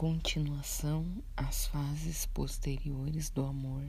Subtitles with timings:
[0.00, 3.84] Continuação às fases posteriores do amor.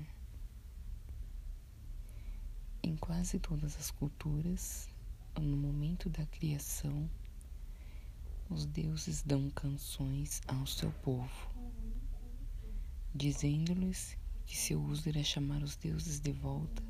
[2.84, 4.90] Em quase todas as culturas,
[5.40, 7.10] no momento da criação,
[8.50, 11.50] os deuses dão canções ao seu povo,
[13.16, 16.84] dizendo-lhes que seu uso irá chamar os deuses de volta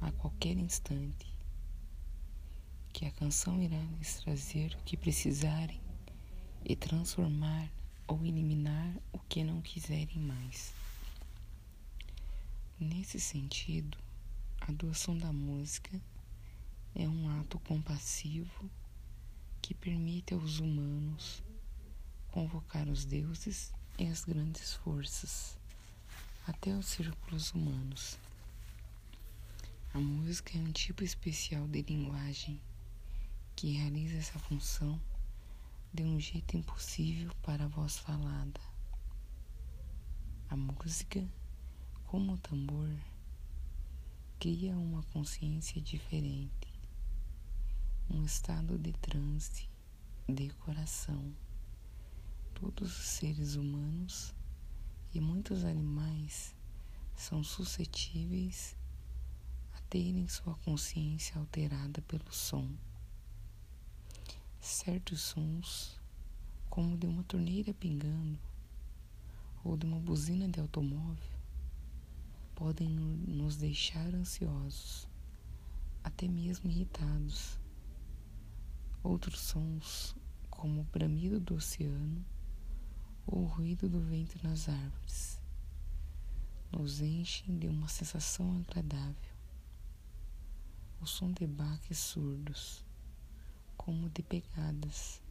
[0.00, 1.26] a qualquer instante,
[2.92, 5.80] que a canção irá lhes trazer o que precisarem
[6.64, 7.68] e transformar
[8.08, 10.72] ou eliminar o que não quiserem mais.
[12.80, 13.98] Nesse sentido,
[14.60, 16.00] a doação da música
[16.94, 18.70] é um ato compassivo
[19.60, 21.42] que permite aos humanos
[22.32, 25.58] convocar os deuses e as grandes forças
[26.46, 28.18] até os círculos humanos.
[29.92, 32.60] A música é um tipo especial de linguagem
[33.54, 34.98] que realiza essa função
[35.92, 38.60] de um jeito impossível para a voz falada.
[40.50, 41.26] A música,
[42.06, 42.90] como o tambor,
[44.38, 46.68] cria uma consciência diferente,
[48.10, 49.68] um estado de transe,
[50.28, 51.34] de coração.
[52.54, 54.34] Todos os seres humanos
[55.14, 56.54] e muitos animais
[57.16, 58.76] são suscetíveis
[59.74, 62.76] a terem sua consciência alterada pelo som
[64.60, 66.00] certos sons,
[66.68, 68.38] como de uma torneira pingando
[69.64, 71.38] ou de uma buzina de automóvel,
[72.54, 75.08] podem nos deixar ansiosos,
[76.02, 77.58] até mesmo irritados.
[79.02, 80.16] Outros sons,
[80.50, 82.24] como o bramido do oceano
[83.26, 85.40] ou o ruído do vento nas árvores,
[86.70, 89.38] nos enchem de uma sensação agradável.
[91.00, 92.87] O som de baques surdos
[93.78, 95.22] como de pegadas.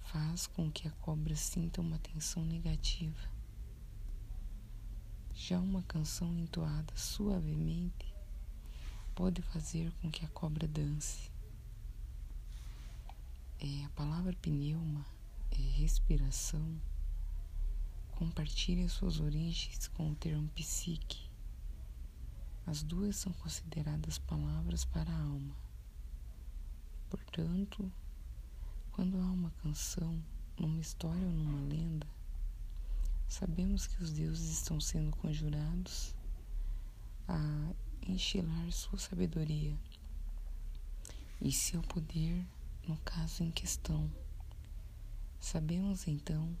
[0.00, 3.30] Faz com que a cobra sinta uma tensão negativa.
[5.34, 8.12] Já uma canção entoada suavemente
[9.14, 11.30] pode fazer com que a cobra dance.
[13.60, 15.06] É, a palavra pneuma
[15.52, 16.80] é respiração.
[18.12, 21.28] Compartilhe suas origens com o termo psique.
[22.66, 25.67] As duas são consideradas palavras para a alma.
[27.10, 27.90] Portanto,
[28.92, 30.22] quando há uma canção,
[30.58, 32.06] numa história ou numa lenda,
[33.26, 36.14] sabemos que os deuses estão sendo conjurados
[37.26, 37.72] a
[38.06, 39.74] enchilar sua sabedoria
[41.40, 42.44] e seu poder
[42.86, 44.10] no caso em questão.
[45.40, 46.54] Sabemos então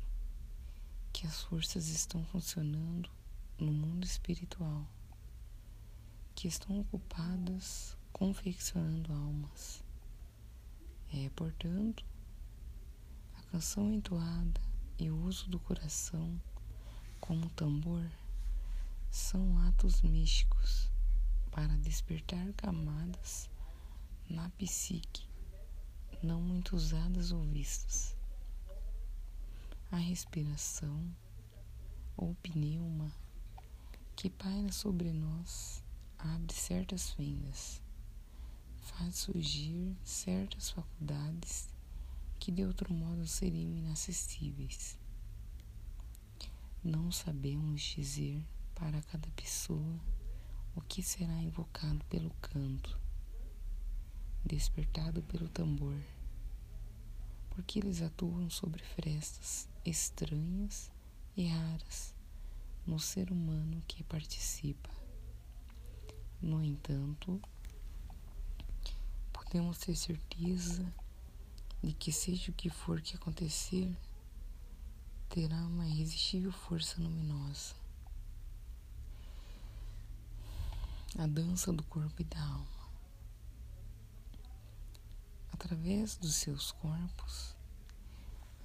[1.12, 3.10] que as forças estão funcionando
[3.58, 4.86] no mundo espiritual,
[6.34, 9.82] que estão ocupadas confeccionando almas
[11.12, 12.04] é, portanto,
[13.36, 14.60] a canção entoada
[14.98, 16.40] e o uso do coração
[17.20, 18.04] como tambor
[19.10, 20.90] são atos místicos
[21.50, 23.48] para despertar camadas
[24.28, 25.28] na psique
[26.22, 28.16] não muito usadas ou vistas.
[29.90, 31.14] A respiração
[32.16, 33.12] ou pneuma
[34.16, 35.82] que paira sobre nós
[36.18, 37.80] abre certas fendas
[38.88, 41.68] faz surgir certas faculdades
[42.38, 44.98] que de outro modo seriam inacessíveis.
[46.82, 48.42] Não sabemos dizer
[48.74, 50.00] para cada pessoa
[50.74, 52.98] o que será invocado pelo canto,
[54.44, 56.00] despertado pelo tambor,
[57.50, 60.90] porque eles atuam sobre frestas estranhas
[61.36, 62.14] e raras
[62.86, 64.90] no ser humano que participa.
[66.40, 67.40] No entanto,
[69.48, 70.84] podemos ter certeza
[71.82, 73.96] de que, seja o que for que acontecer,
[75.30, 77.74] terá uma irresistível força luminosa.
[81.18, 82.90] A dança do corpo e da alma.
[85.50, 87.56] Através dos seus corpos,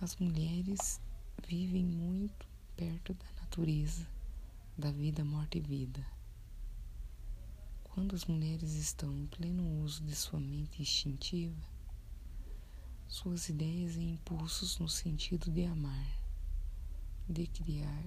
[0.01, 0.99] as mulheres
[1.47, 4.05] vivem muito perto da natureza,
[4.78, 6.12] da vida, morte e vida.
[7.93, 11.61] Quando as mulheres estão em pleno uso de sua mente instintiva,
[13.07, 16.07] suas ideias e impulsos no sentido de amar,
[17.29, 18.03] de criar,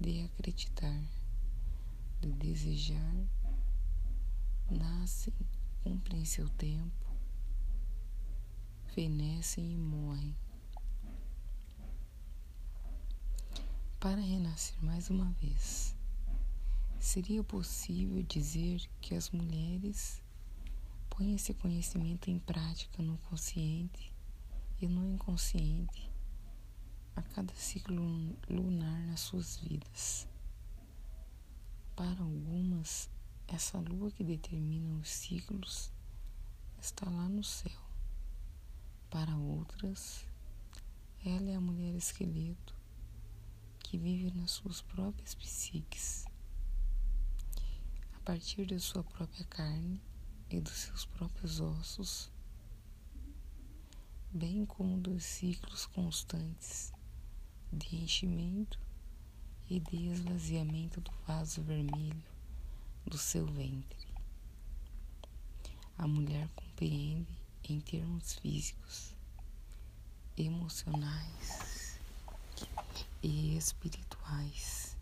[0.00, 1.04] de acreditar,
[2.18, 3.14] de desejar,
[4.70, 5.34] nascem,
[5.82, 7.06] cumprem seu tempo,
[8.94, 10.34] fenecem e morrem.
[14.00, 15.93] Para renascer mais uma vez
[17.04, 20.22] Seria possível dizer que as mulheres
[21.10, 24.10] põem esse conhecimento em prática no consciente
[24.80, 26.10] e no inconsciente
[27.14, 28.02] a cada ciclo
[28.48, 30.26] lunar nas suas vidas.
[31.94, 33.10] Para algumas,
[33.46, 35.92] essa lua que determina os ciclos
[36.80, 37.82] está lá no céu.
[39.10, 40.26] Para outras,
[41.22, 42.74] ela é a mulher esqueleto
[43.80, 46.24] que vive nas suas próprias psiques,
[48.24, 50.00] partir da sua própria carne
[50.48, 52.30] e dos seus próprios ossos,
[54.30, 56.90] bem como dos ciclos constantes
[57.70, 58.80] de enchimento
[59.68, 62.24] e de esvaziamento do vaso vermelho
[63.04, 64.08] do seu ventre.
[65.98, 69.14] A mulher compreende em termos físicos,
[70.34, 72.00] emocionais
[73.22, 74.96] e espirituais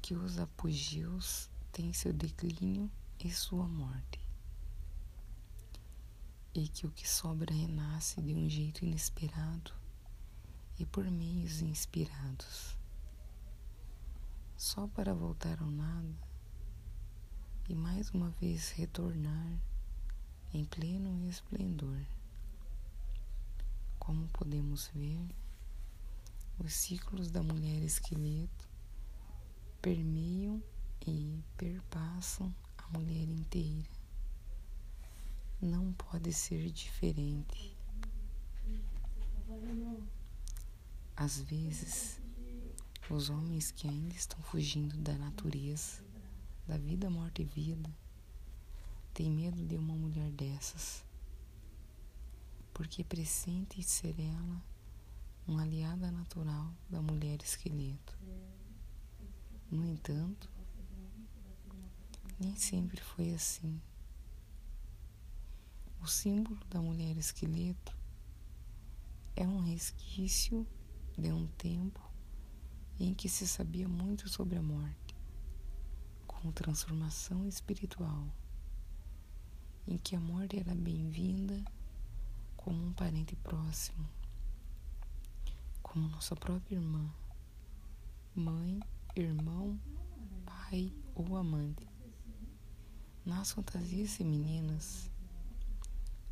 [0.00, 1.50] que os apogeus
[1.80, 2.90] têm seu declínio
[3.24, 4.20] e sua morte,
[6.52, 9.72] e que o que sobra renasce de um jeito inesperado
[10.78, 12.76] e por meios inspirados,
[14.58, 16.14] só para voltar ao nada
[17.66, 19.58] e mais uma vez retornar
[20.52, 22.04] em pleno esplendor.
[23.98, 25.34] Como podemos ver,
[26.58, 28.68] os ciclos da mulher esqueleto
[29.80, 30.62] permeiam
[31.06, 33.88] e perpassam a mulher inteira.
[35.60, 37.76] Não pode ser diferente.
[41.16, 42.20] Às vezes,
[43.10, 46.02] os homens que ainda estão fugindo da natureza,
[46.66, 47.90] da vida, morte e vida,
[49.12, 51.04] têm medo de uma mulher dessas,
[52.72, 54.62] porque pressente ser ela
[55.46, 58.16] uma aliada natural da mulher esqueleto.
[59.70, 60.48] No entanto,
[62.40, 63.78] nem sempre foi assim.
[66.00, 67.94] O símbolo da mulher esqueleto
[69.36, 70.66] é um resquício
[71.18, 72.00] de um tempo
[72.98, 75.14] em que se sabia muito sobre a morte,
[76.26, 78.26] como transformação espiritual,
[79.86, 81.62] em que a morte era bem-vinda
[82.56, 84.08] como um parente próximo,
[85.82, 87.12] como nossa própria irmã,
[88.34, 88.80] mãe,
[89.14, 89.78] irmão,
[90.46, 91.89] pai ou amante.
[93.24, 95.10] Nas fantasias femininas,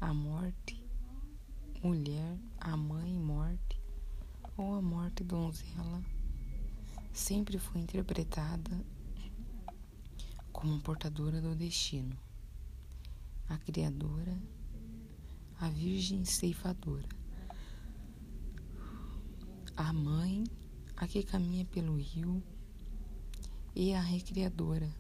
[0.00, 0.82] a morte,
[1.82, 3.78] mulher, a mãe morte,
[4.56, 6.02] ou a morte donzela
[7.12, 8.82] sempre foi interpretada
[10.50, 12.16] como portadora do destino,
[13.50, 14.40] a criadora,
[15.60, 17.08] a virgem ceifadora,
[19.76, 20.42] a mãe,
[20.96, 22.42] a que caminha pelo rio
[23.76, 24.90] e a recriadora.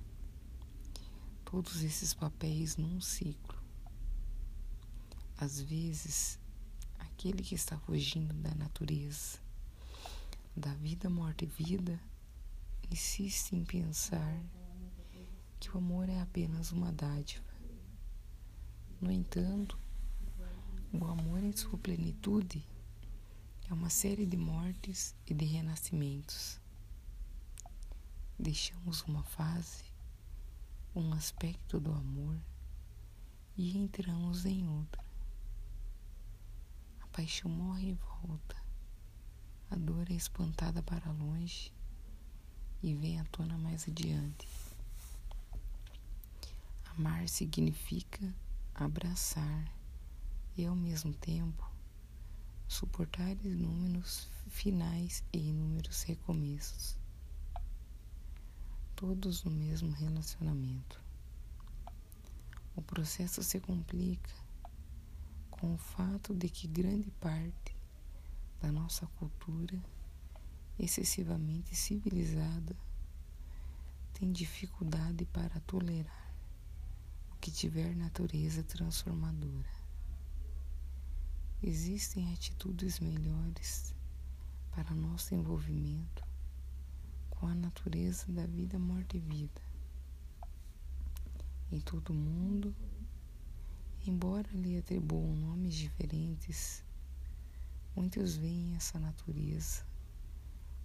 [1.50, 3.58] Todos esses papéis num ciclo.
[5.38, 6.38] Às vezes,
[6.98, 9.38] aquele que está fugindo da natureza
[10.54, 11.98] da vida, morte e vida,
[12.90, 14.44] insiste em pensar
[15.58, 17.44] que o amor é apenas uma dádiva.
[19.00, 19.78] No entanto,
[20.92, 22.62] o amor em sua plenitude
[23.70, 26.60] é uma série de mortes e de renascimentos.
[28.38, 29.84] Deixamos uma fase,
[30.94, 32.38] um aspecto do amor
[33.56, 35.04] e entramos em outra.
[37.00, 38.68] A paixão morre e volta
[39.70, 41.70] a dor é espantada para longe
[42.82, 44.48] e vem à tona mais adiante.
[46.96, 48.34] Amar significa
[48.74, 49.70] abraçar
[50.56, 51.70] e, ao mesmo tempo,
[52.66, 56.97] suportar inúmeros finais e inúmeros recomeços,
[58.98, 61.00] todos no mesmo relacionamento.
[62.74, 64.34] O processo se complica
[65.52, 67.76] com o fato de que grande parte
[68.60, 69.80] da nossa cultura
[70.76, 72.76] excessivamente civilizada
[74.14, 76.34] tem dificuldade para tolerar
[77.30, 79.78] o que tiver natureza transformadora.
[81.62, 83.94] Existem atitudes melhores
[84.72, 86.27] para nosso envolvimento
[87.38, 89.62] com a natureza da vida, morte e vida.
[91.70, 92.74] Em todo mundo,
[94.06, 96.82] embora lhe atribuam nomes diferentes,
[97.98, 99.84] Muitos veem essa natureza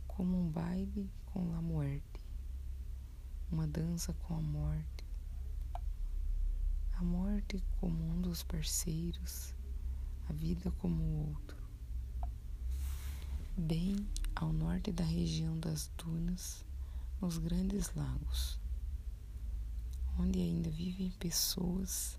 [0.07, 2.19] como um baile com a morte,
[3.51, 5.05] uma dança com a morte,
[6.93, 9.53] a morte como um dos parceiros,
[10.27, 11.57] a vida como o outro.
[13.55, 16.65] Bem ao norte da região das dunas,
[17.21, 18.59] nos grandes lagos,
[20.17, 22.17] onde ainda vivem pessoas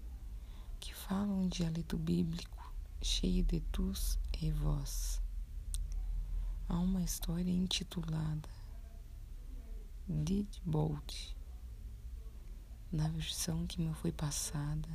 [0.78, 5.20] que falam um dialeto bíblico cheio de tus e vós.
[6.68, 8.48] há uma história intitulada
[10.64, 11.34] Bolt,
[12.92, 14.88] na versão que me foi passada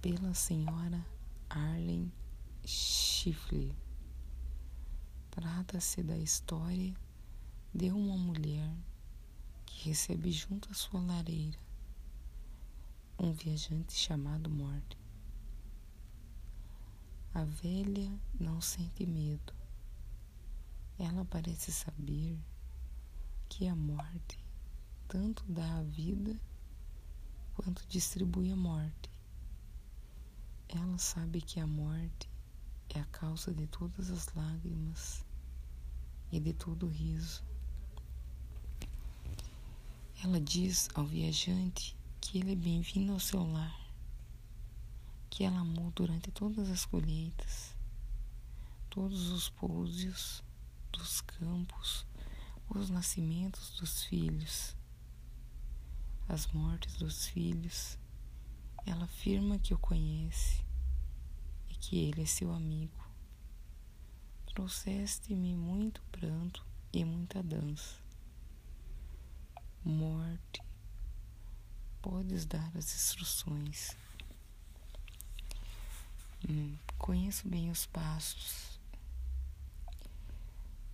[0.00, 1.04] pela senhora
[1.48, 2.12] Arlen
[2.64, 3.81] Schiffler.
[5.34, 6.94] Trata-se da história
[7.74, 8.70] de uma mulher
[9.64, 11.58] que recebe junto à sua lareira
[13.18, 14.98] um viajante chamado Morte.
[17.32, 19.54] A velha não sente medo.
[20.98, 22.38] Ela parece saber
[23.48, 24.38] que a morte
[25.08, 26.38] tanto dá a vida
[27.54, 29.10] quanto distribui a morte.
[30.68, 32.31] Ela sabe que a morte
[32.94, 35.24] é a causa de todas as lágrimas
[36.30, 37.42] e de todo o riso.
[40.22, 43.76] Ela diz ao viajante que ele é bem-vindo ao seu lar,
[45.30, 47.74] que ela amou durante todas as colheitas,
[48.90, 50.42] todos os pousos
[50.92, 52.06] dos campos,
[52.68, 54.76] os nascimentos dos filhos,
[56.28, 57.98] as mortes dos filhos.
[58.84, 60.64] Ela afirma que o conhece
[61.82, 63.04] que ele é seu amigo.
[64.46, 67.96] Trouxeste-me muito pranto e muita dança.
[69.84, 70.62] Morte,
[72.00, 73.96] podes dar as instruções.
[76.48, 78.78] Hum, conheço bem os passos.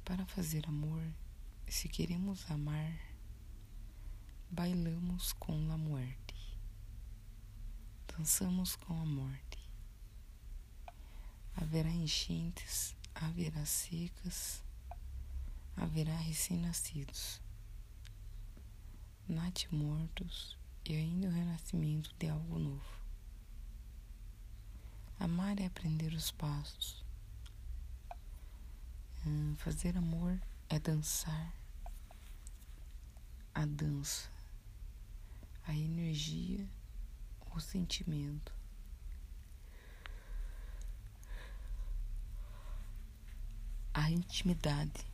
[0.07, 1.03] Para fazer amor,
[1.69, 2.99] se queremos amar,
[4.51, 6.35] bailamos com a morte,
[8.17, 9.58] dançamos com a morte.
[11.61, 14.63] Haverá enchentes, haverá secas,
[15.77, 17.41] haverá recém-nascidos,
[19.73, 22.99] mortos e ainda o renascimento de algo novo.
[25.19, 27.05] Amar é aprender os passos.
[29.27, 31.53] Hum, fazer amor é dançar
[33.53, 34.31] a dança,
[35.67, 36.65] a energia,
[37.53, 38.58] o sentimento.
[44.01, 45.05] A intimidade,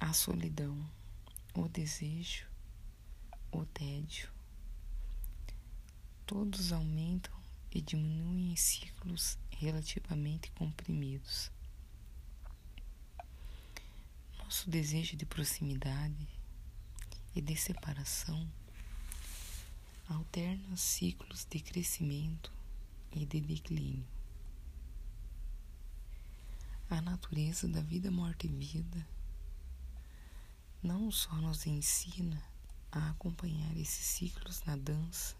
[0.00, 0.76] a solidão,
[1.54, 2.48] o desejo,
[3.52, 4.28] o tédio
[6.26, 7.32] todos aumentam
[7.70, 11.48] e diminuem em ciclos relativamente comprimidos.
[14.36, 16.28] Nosso desejo de proximidade
[17.36, 18.50] e de separação
[20.08, 22.52] alterna ciclos de crescimento
[23.12, 24.11] e de declínio.
[26.92, 29.08] A natureza da vida, morte e vida
[30.82, 32.38] não só nos ensina
[32.92, 35.34] a acompanhar esses ciclos na dança,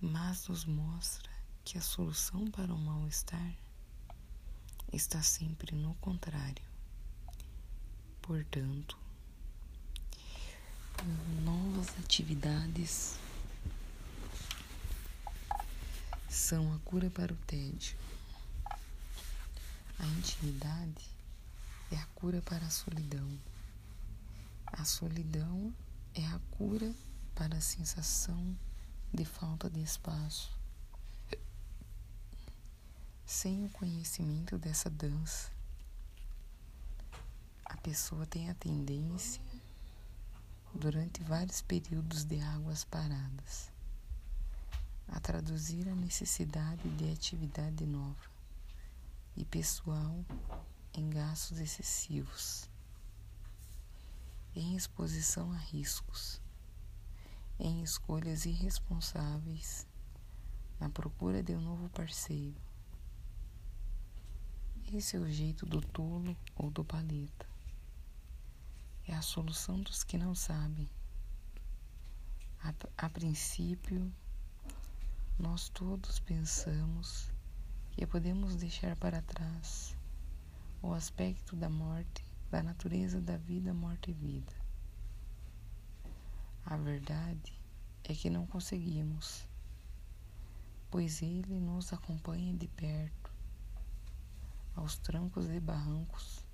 [0.00, 1.28] mas nos mostra
[1.64, 3.52] que a solução para o mal-estar
[4.92, 6.62] está sempre no contrário.
[8.22, 8.96] Portanto,
[11.42, 13.18] novas atividades
[16.28, 18.05] são a cura para o tédio.
[19.98, 21.08] A intimidade
[21.90, 23.26] é a cura para a solidão.
[24.66, 25.74] A solidão
[26.14, 26.94] é a cura
[27.34, 28.54] para a sensação
[29.12, 30.50] de falta de espaço.
[33.24, 35.50] Sem o conhecimento dessa dança,
[37.64, 39.40] a pessoa tem a tendência,
[40.74, 43.70] durante vários períodos de águas paradas,
[45.08, 48.35] a traduzir a necessidade de atividade nova
[49.36, 50.24] e pessoal
[50.94, 52.68] em gastos excessivos,
[54.54, 56.40] em exposição a riscos
[57.58, 59.86] em escolhas irresponsáveis
[60.78, 62.60] na procura de um novo parceiro.
[64.92, 67.46] Esse é o jeito do tolo ou do paleta.
[69.08, 70.88] É a solução dos que não sabem.
[72.62, 72.74] A,
[73.06, 74.12] a princípio,
[75.38, 77.30] nós todos pensamos
[77.96, 79.96] que podemos deixar para trás
[80.82, 84.52] o aspecto da morte, da natureza da vida, morte e vida.
[86.66, 87.58] A verdade
[88.04, 89.48] é que não conseguimos,
[90.90, 93.32] pois Ele nos acompanha de perto,
[94.74, 96.44] aos trancos e barrancos,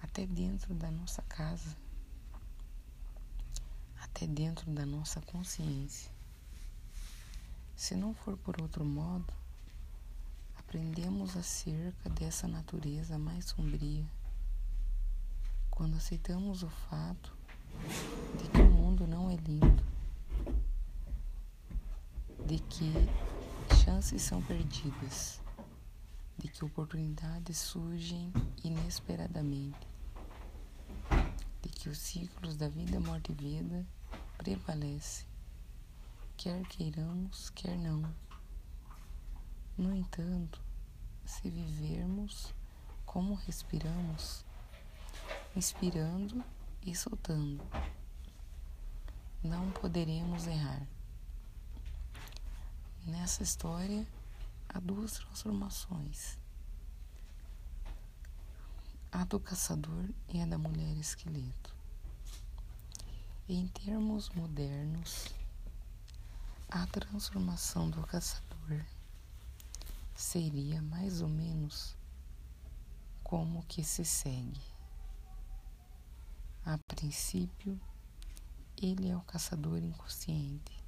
[0.00, 1.76] até dentro da nossa casa,
[4.00, 6.08] até dentro da nossa consciência.
[7.74, 9.39] Se não for por outro modo,
[10.70, 14.04] aprendemos acerca dessa natureza mais sombria
[15.68, 17.36] quando aceitamos o fato
[18.38, 19.82] de que o mundo não é lindo,
[22.46, 22.92] de que
[23.84, 25.40] chances são perdidas,
[26.38, 29.88] de que oportunidades surgem inesperadamente,
[31.62, 33.84] de que os ciclos da vida, morte e vida
[34.38, 35.26] prevalecem,
[36.36, 38.29] quer queiramos, quer não.
[39.80, 40.60] No entanto,
[41.24, 42.54] se vivermos
[43.06, 44.44] como respiramos,
[45.56, 46.44] inspirando
[46.82, 47.64] e soltando,
[49.42, 50.86] não poderemos errar.
[53.06, 54.06] Nessa história
[54.68, 56.38] há duas transformações:
[59.10, 61.74] a do caçador e a da mulher esqueleto.
[63.48, 65.34] Em termos modernos,
[66.68, 68.49] a transformação do caçador
[70.20, 71.96] seria mais ou menos
[73.24, 74.60] como que se segue.
[76.64, 77.80] A princípio,
[78.76, 80.84] ele é o caçador inconsciente.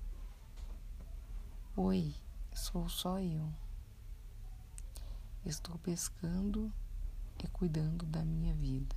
[1.75, 2.15] Oi,
[2.53, 3.51] sou só eu.
[5.47, 6.71] Estou pescando
[7.43, 8.95] e cuidando da minha vida.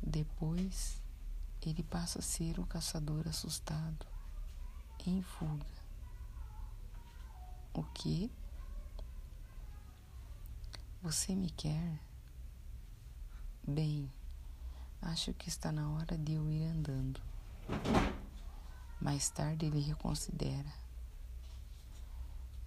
[0.00, 1.02] Depois,
[1.60, 4.06] ele passa a ser o caçador assustado,
[5.04, 5.66] em fuga.
[7.74, 8.30] O que?
[11.02, 12.00] Você me quer?
[13.66, 14.10] Bem,
[15.02, 17.20] acho que está na hora de eu ir andando.
[19.00, 20.80] Mais tarde ele reconsidera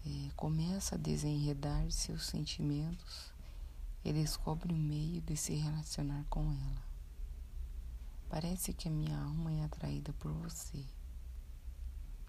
[0.06, 3.32] é, começa a desenredar seus sentimentos
[4.04, 6.84] e descobre um meio de se relacionar com ela.
[8.30, 10.84] Parece que a minha alma é atraída por você.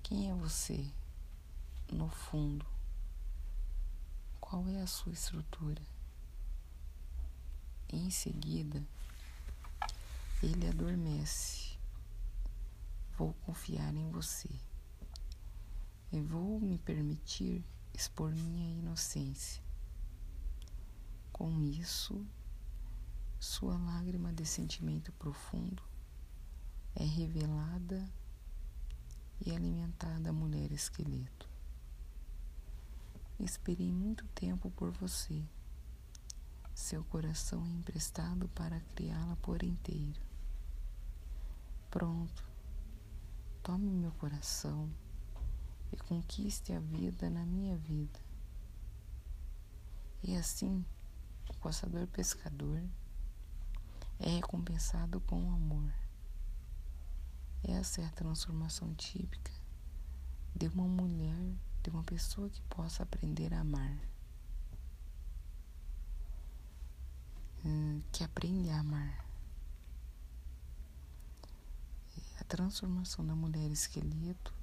[0.02, 0.86] Quem é você?
[1.90, 2.64] No fundo,
[4.40, 5.82] qual é a sua estrutura?
[8.04, 8.84] Em seguida,
[10.42, 11.78] ele adormece.
[13.16, 14.50] Vou confiar em você
[16.12, 19.62] e vou me permitir expor minha inocência.
[21.32, 22.26] Com isso,
[23.40, 25.82] sua lágrima de sentimento profundo
[26.94, 28.06] é revelada
[29.40, 31.48] e alimentada a mulher esqueleto.
[33.40, 35.42] Esperei muito tempo por você.
[36.74, 40.20] Seu coração emprestado para criá-la por inteiro.
[41.90, 42.44] Pronto.
[43.62, 44.90] Tome meu coração
[45.92, 48.20] e conquiste a vida na minha vida.
[50.22, 50.84] E assim,
[51.48, 52.82] o caçador pescador
[54.18, 55.92] é recompensado com o amor.
[57.62, 59.52] Essa é a transformação típica
[60.54, 63.98] de uma mulher, de uma pessoa que possa aprender a amar.
[67.64, 69.26] Hum, que aprende a amar.
[72.38, 74.54] A transformação da mulher esqueleto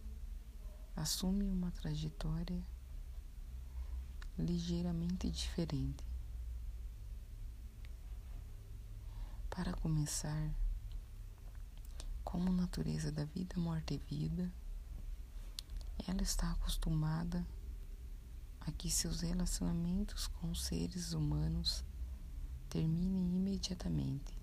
[0.95, 2.63] assume uma trajetória
[4.37, 6.01] ligeiramente diferente.
[9.49, 10.49] Para começar,
[12.23, 14.49] como natureza da vida, morte e vida,
[16.07, 17.45] ela está acostumada
[18.61, 21.83] a que seus relacionamentos com os seres humanos
[22.71, 24.33] terminem imediatamente,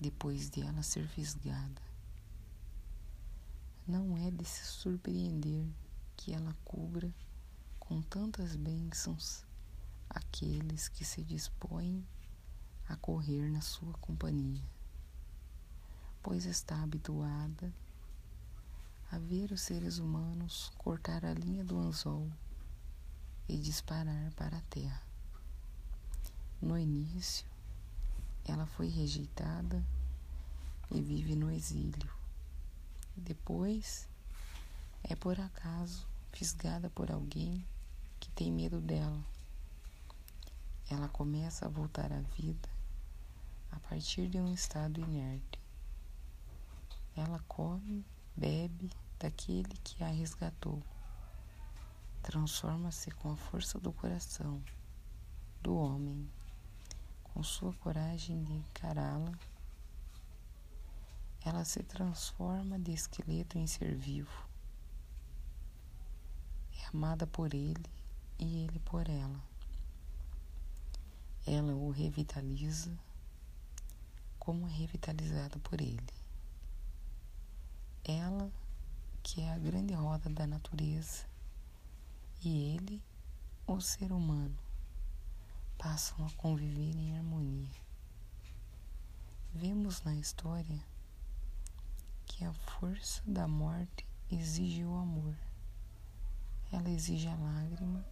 [0.00, 1.82] depois de ela ser fisgada.
[3.86, 5.68] Não é de se surpreender
[6.16, 7.14] que ela cubra
[7.78, 9.44] com tantas bênçãos
[10.08, 12.02] aqueles que se dispõem
[12.88, 14.64] a correr na sua companhia,
[16.22, 17.70] pois está habituada
[19.10, 22.32] a ver os seres humanos cortar a linha do anzol
[23.46, 25.11] e disparar para a terra.
[26.62, 27.44] No início,
[28.46, 29.84] ela foi rejeitada
[30.90, 32.22] e vive no exílio
[33.16, 34.08] depois,
[35.04, 37.64] é por acaso fisgada por alguém
[38.18, 39.22] que tem medo dela.
[40.90, 42.68] Ela começa a voltar à vida
[43.70, 45.58] a partir de um estado inerte.
[47.14, 50.82] Ela come, bebe daquele que a resgatou.
[52.22, 54.62] Transforma-se com a força do coração
[55.60, 56.28] do homem,
[57.32, 59.32] com sua coragem de encará-la
[61.44, 64.46] ela se transforma de esqueleto em ser vivo.
[66.78, 67.84] É amada por ele
[68.38, 69.42] e ele por ela.
[71.44, 72.96] Ela o revitaliza
[74.38, 76.14] como é revitalizada por ele.
[78.04, 78.50] Ela,
[79.22, 81.26] que é a grande roda da natureza,
[82.44, 83.02] e ele,
[83.66, 84.56] o ser humano,
[85.82, 87.82] passam a conviver em harmonia.
[89.52, 90.80] Vemos na história
[92.24, 95.36] que a força da morte exige o amor.
[96.70, 98.06] Ela exige a lágrima,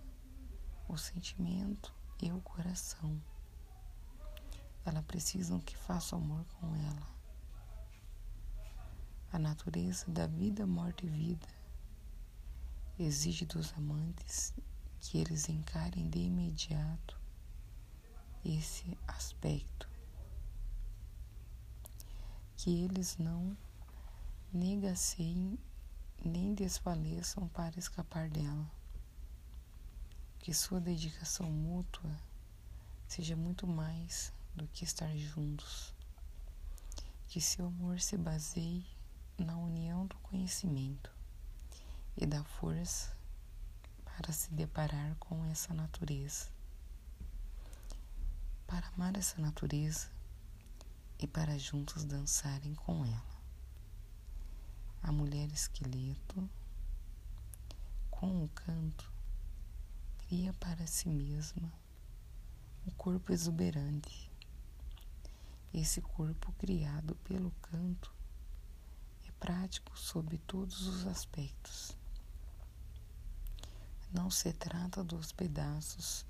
[0.88, 3.22] o sentimento e o coração.
[4.84, 7.08] Ela precisam que faça amor com ela.
[9.32, 11.48] A natureza da vida, morte e vida
[12.98, 14.52] exige dos amantes
[15.00, 17.19] que eles encarem de imediato
[18.44, 19.88] esse aspecto,
[22.56, 23.56] que eles não
[24.52, 25.58] negaciem
[26.24, 28.70] nem desfaleçam para escapar dela,
[30.38, 32.10] que sua dedicação mútua
[33.06, 35.94] seja muito mais do que estar juntos,
[37.28, 38.84] que seu amor se baseie
[39.38, 41.10] na união do conhecimento
[42.16, 43.16] e da força
[44.04, 46.59] para se deparar com essa natureza.
[48.70, 50.08] Para amar essa natureza
[51.18, 53.40] e para juntos dançarem com ela.
[55.02, 56.48] A mulher esqueleto,
[58.12, 59.12] com o canto,
[60.18, 61.72] cria para si mesma
[62.86, 64.30] um corpo exuberante.
[65.74, 68.14] Esse corpo criado pelo canto
[69.26, 71.96] é prático sob todos os aspectos.
[74.12, 76.24] Não se trata dos pedaços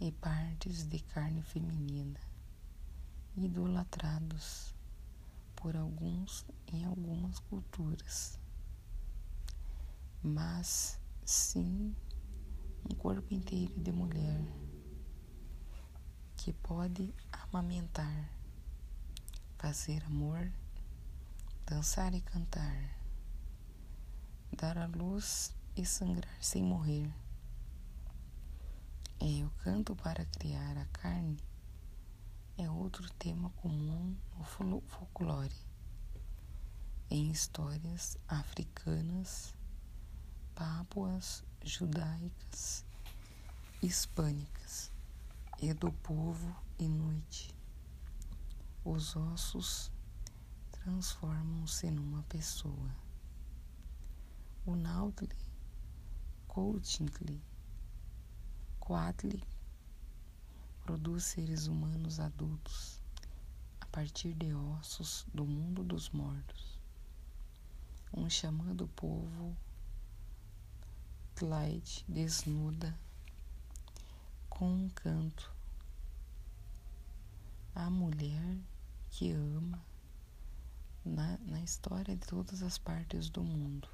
[0.00, 2.18] e partes de carne feminina
[3.36, 4.74] idolatrados
[5.54, 8.38] por alguns em algumas culturas,
[10.22, 11.94] mas sim
[12.90, 14.42] um corpo inteiro de mulher
[16.36, 18.30] que pode amamentar,
[19.58, 20.50] fazer amor,
[21.66, 22.96] dançar e cantar,
[24.56, 27.12] dar a luz e sangrar sem morrer.
[29.22, 31.36] É o canto para criar a carne
[32.56, 34.16] é outro tema comum
[34.60, 35.54] no folclore.
[37.10, 39.54] Em histórias africanas,
[40.54, 42.84] pápuas, judaicas,
[43.82, 44.90] hispânicas
[45.58, 47.54] e do povo inuit,
[48.82, 49.92] os ossos
[50.70, 52.96] transformam-se numa pessoa.
[54.64, 55.36] O Nautli,
[56.48, 57.49] Coutingley,
[58.90, 59.40] Coatli
[60.82, 63.00] produz seres humanos adultos
[63.80, 66.76] a partir de ossos do mundo dos mortos.
[68.12, 69.56] Um chamado povo
[71.36, 72.98] Clyde desnuda
[74.48, 75.54] com um canto
[77.72, 78.58] a mulher
[79.08, 79.80] que ama
[81.04, 83.88] na, na história de todas as partes do mundo.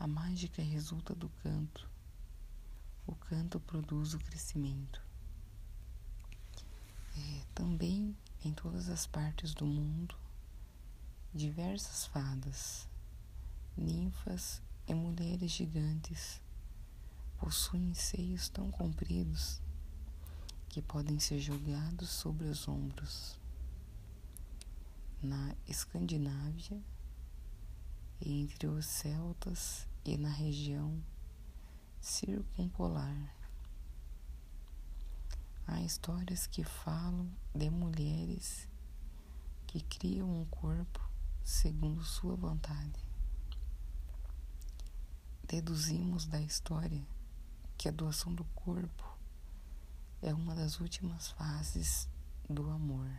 [0.00, 1.92] A mágica resulta do canto
[3.28, 5.02] canto produz o crescimento.
[7.16, 10.14] É, também em todas as partes do mundo,
[11.32, 12.88] diversas fadas,
[13.76, 16.40] ninfas e mulheres gigantes
[17.38, 19.60] possuem seios tão compridos
[20.68, 23.38] que podem ser jogados sobre os ombros.
[25.22, 26.82] Na Escandinávia,
[28.20, 31.02] entre os celtas e na região
[32.04, 33.34] circumpolar.
[35.66, 38.68] Há histórias que falam de mulheres
[39.66, 41.00] que criam um corpo
[41.42, 43.02] segundo sua vontade.
[45.48, 47.02] Deduzimos da história
[47.78, 49.18] que a doação do corpo
[50.20, 52.06] é uma das últimas fases
[52.50, 53.10] do amor.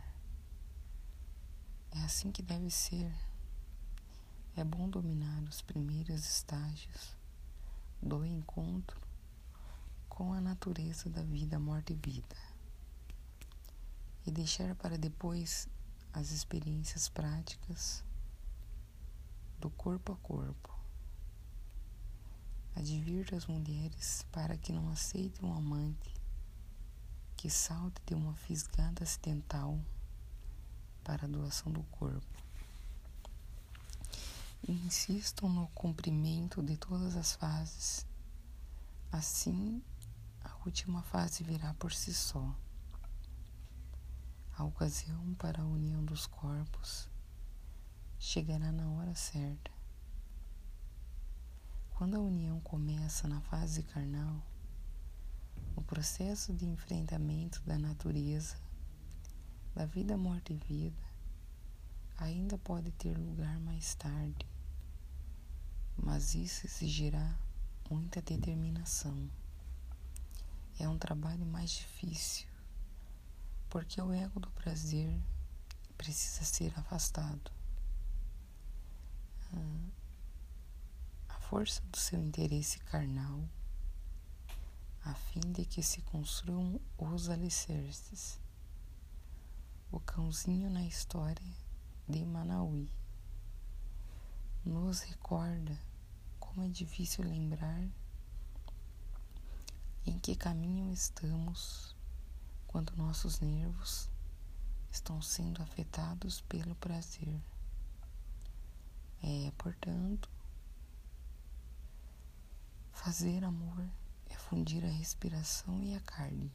[1.90, 3.12] É assim que deve ser.
[4.54, 7.15] É bom dominar os primeiros estágios
[8.02, 9.00] do encontro
[10.08, 12.36] com a natureza da vida, morte e vida,
[14.26, 15.68] e deixar para depois
[16.12, 18.02] as experiências práticas
[19.58, 20.74] do corpo a corpo.
[22.74, 26.14] Advirta as mulheres para que não aceitem um amante
[27.36, 29.78] que salte de uma fisgada acidental
[31.04, 32.35] para a doação do corpo
[34.68, 38.04] e insistam no cumprimento de todas as fases.
[39.12, 39.80] Assim,
[40.42, 42.54] a última fase virá por si só.
[44.56, 47.08] A ocasião para a união dos corpos
[48.18, 49.70] chegará na hora certa.
[51.90, 54.42] Quando a união começa na fase carnal,
[55.76, 58.56] o processo de enfrentamento da natureza,
[59.74, 61.06] da vida, morte e vida,
[62.16, 64.46] ainda pode ter lugar mais tarde,
[66.16, 67.38] mas isso exigirá
[67.90, 69.30] muita determinação.
[70.80, 72.48] É um trabalho mais difícil,
[73.68, 75.14] porque o ego do prazer
[75.94, 77.52] precisa ser afastado.
[79.52, 83.46] Ah, a força do seu interesse carnal
[85.04, 88.40] a fim de que se construam os alicerces.
[89.92, 91.54] O cãozinho na história
[92.08, 92.90] de Manauí
[94.64, 95.78] nos recorda
[96.56, 97.86] como é difícil lembrar
[100.06, 101.94] em que caminho estamos
[102.66, 104.08] quando nossos nervos
[104.90, 107.38] estão sendo afetados pelo prazer.
[109.22, 110.30] É, portanto,
[112.90, 113.86] fazer amor
[114.30, 116.50] é fundir a respiração e a carne.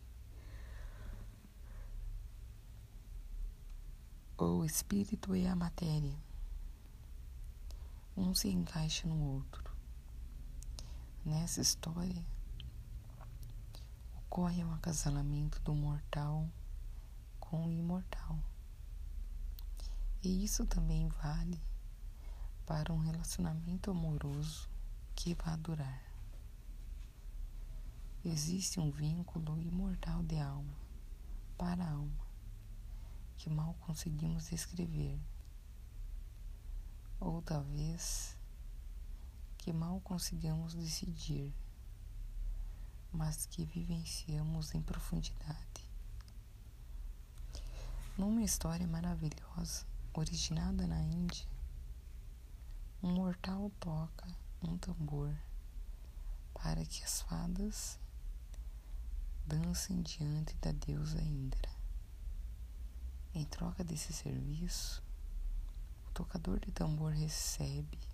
[4.35, 6.17] O espírito e a matéria.
[8.17, 9.70] Um se encaixa no outro.
[11.23, 12.25] Nessa história,
[14.15, 16.49] ocorre um acasalamento do mortal
[17.39, 18.39] com o imortal.
[20.23, 21.62] E isso também vale
[22.65, 24.67] para um relacionamento amoroso
[25.15, 26.01] que vai durar.
[28.25, 30.73] Existe um vínculo imortal de alma
[31.55, 32.25] para alma
[33.38, 35.19] que mal conseguimos descrever,
[37.19, 38.38] ou talvez
[39.62, 41.54] que mal consigamos decidir,
[43.13, 45.88] mas que vivenciamos em profundidade.
[48.17, 51.45] Numa história maravilhosa, originada na Índia,
[53.04, 54.28] um mortal toca
[54.63, 55.32] um tambor
[56.56, 58.00] para que as fadas
[59.45, 61.69] dancem diante da deusa Indra.
[63.32, 65.04] Em troca desse serviço,
[66.08, 68.11] o tocador de tambor recebe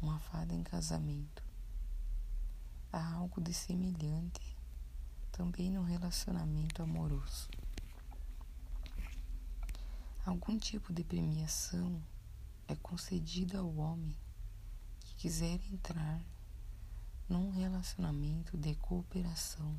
[0.00, 1.42] uma fada em casamento.
[2.92, 4.56] Há algo de semelhante
[5.32, 7.48] também no relacionamento amoroso.
[10.24, 12.00] Algum tipo de premiação
[12.66, 14.16] é concedida ao homem
[15.00, 16.24] que quiser entrar
[17.28, 19.76] num relacionamento de cooperação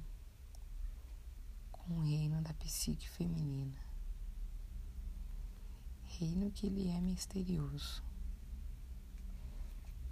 [1.72, 3.80] com o reino da psique feminina.
[6.08, 8.04] Reino que ele é misterioso.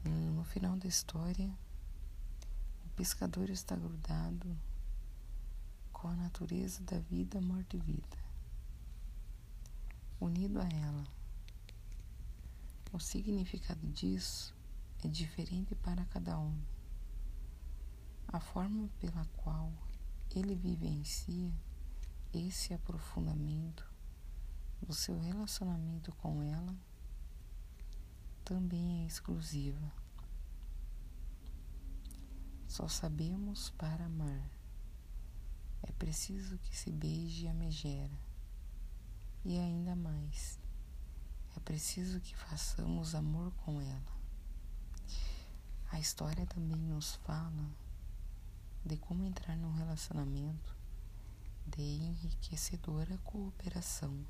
[0.04, 1.50] No final da história,
[2.86, 4.58] o pescador está grudado
[5.92, 8.24] com a natureza da vida, morte e vida
[10.24, 11.04] unido a ela.
[12.92, 14.56] O significado disso
[15.04, 16.66] é diferente para cada homem.
[18.28, 19.72] A forma pela qual
[20.34, 21.52] ele vivencia
[22.34, 23.86] esse aprofundamento
[24.82, 26.76] do seu relacionamento com ela
[28.54, 29.92] também é exclusiva.
[32.68, 34.48] Só sabemos para amar.
[35.82, 38.16] É preciso que se beije a megera
[39.44, 40.60] e ainda mais,
[41.58, 44.14] é preciso que façamos amor com ela.
[45.92, 47.72] A história também nos fala
[48.86, 50.78] de como entrar num relacionamento
[51.66, 54.24] de enriquecedora cooperação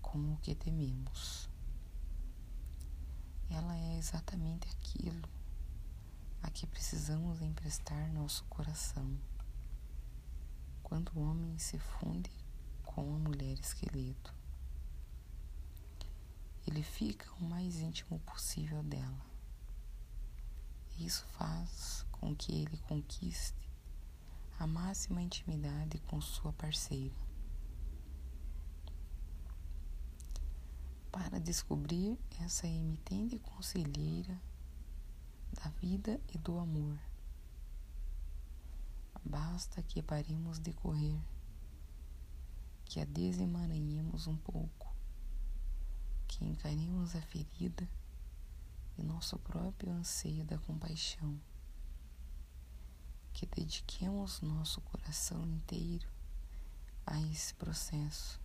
[0.00, 1.50] com o que tememos.
[3.50, 5.28] Ela é exatamente aquilo
[6.42, 9.18] a que precisamos emprestar nosso coração.
[10.82, 12.30] Quando o homem se funde
[12.98, 14.34] com a mulher esqueleto.
[16.66, 19.24] Ele fica o mais íntimo possível dela.
[20.98, 23.68] Isso faz com que ele conquiste
[24.58, 27.14] a máxima intimidade com sua parceira.
[31.18, 34.40] Para descobrir essa emitente conselheira
[35.52, 36.96] da vida e do amor,
[39.24, 41.20] basta que paremos de correr
[42.84, 44.94] que a desemaranhemos um pouco,
[46.28, 47.86] que encaremos a ferida
[48.96, 51.36] e nosso próprio anseio da compaixão,
[53.32, 56.06] que dediquemos nosso coração inteiro
[57.04, 58.40] a esse processo.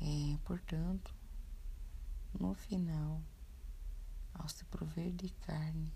[0.00, 1.14] É, portanto,
[2.38, 3.20] no final,
[4.32, 5.92] ao se prover de carne,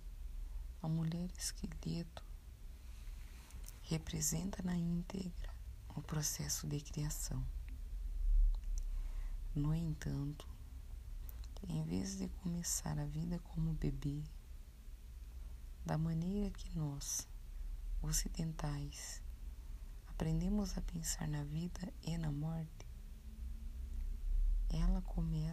[0.83, 2.23] a mulher esqueleto
[3.83, 5.55] representa na íntegra
[5.97, 7.43] o processo de criação.
[9.55, 10.47] No entanto,
[11.69, 14.23] em vez de começar a vida como bebê,
[15.87, 17.27] da maneira que nós,
[18.03, 19.23] ocidentais,
[20.09, 22.84] aprendemos a pensar na vida e na morte,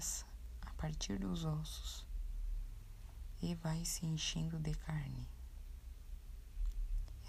[0.02, 0.26] começa
[0.64, 2.08] a partir dos ossos
[3.40, 5.30] e vai se enchendo de carne.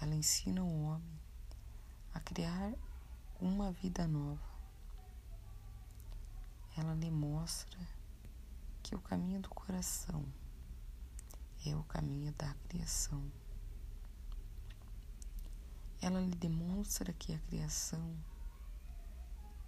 [0.01, 1.19] Ela ensina o homem
[2.15, 2.73] a criar
[3.39, 4.41] uma vida nova.
[6.75, 7.79] Ela lhe mostra
[8.81, 10.25] que o caminho do coração
[11.67, 13.23] é o caminho da criação.
[16.01, 18.17] Ela lhe demonstra que a criação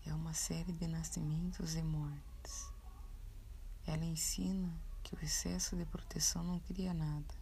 [0.07, 2.34] é uma série de nascimentos e mortes.
[3.85, 7.33] Ela ensina que o excesso de proteção não cria nada,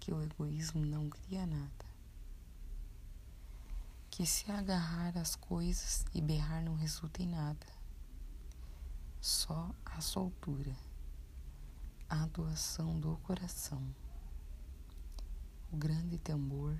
[0.00, 1.86] que o egoísmo não cria nada,
[4.10, 7.66] que se agarrar às coisas e berrar não resulta em nada,
[9.20, 10.76] só a soltura,
[12.08, 13.82] a doação do coração,
[15.72, 16.76] o grande tambor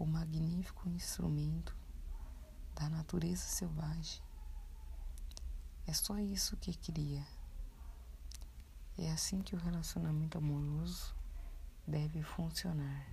[0.00, 1.76] o magnífico instrumento
[2.74, 4.22] da natureza selvagem.
[5.90, 7.26] É só isso que cria.
[8.96, 11.12] É assim que o relacionamento amoroso
[11.84, 13.08] deve funcionar.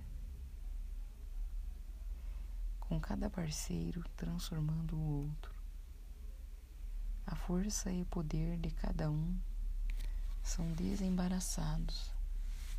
[2.78, 5.52] Com cada parceiro transformando o outro.
[7.26, 9.36] A força e o poder de cada um
[10.40, 12.12] são desembaraçados,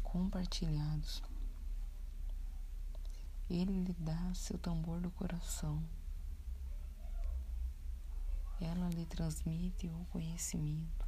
[0.02, 1.22] compartilhados
[3.50, 5.84] ele lhe dá seu tambor do coração.
[8.62, 11.08] Ela lhe transmite o conhecimento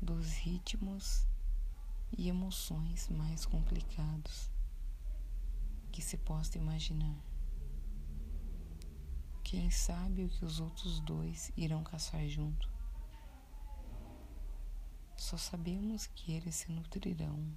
[0.00, 1.26] dos ritmos
[2.16, 4.50] e emoções mais complicados
[5.90, 7.16] que se possa imaginar.
[9.42, 12.70] Quem sabe o que os outros dois irão caçar junto?
[15.16, 17.54] Só sabemos que eles se nutrirão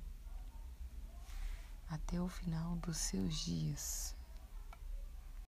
[1.88, 4.14] até o final dos seus dias.